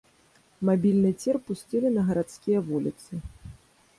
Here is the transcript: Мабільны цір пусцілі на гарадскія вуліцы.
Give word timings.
Мабільны 0.69 1.11
цір 1.25 1.35
пусцілі 1.49 1.87
на 1.97 2.05
гарадскія 2.09 2.65
вуліцы. 2.69 3.21